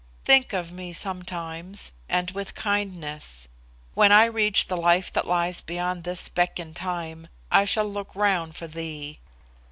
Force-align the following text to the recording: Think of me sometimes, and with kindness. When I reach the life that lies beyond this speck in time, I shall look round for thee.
Think 0.25 0.51
of 0.51 0.71
me 0.71 0.93
sometimes, 0.93 1.91
and 2.09 2.31
with 2.31 2.55
kindness. 2.55 3.47
When 3.93 4.11
I 4.11 4.25
reach 4.25 4.65
the 4.65 4.75
life 4.75 5.13
that 5.13 5.27
lies 5.27 5.61
beyond 5.61 6.05
this 6.05 6.21
speck 6.21 6.59
in 6.59 6.73
time, 6.73 7.27
I 7.51 7.65
shall 7.65 7.85
look 7.85 8.15
round 8.15 8.55
for 8.55 8.65
thee. 8.65 9.19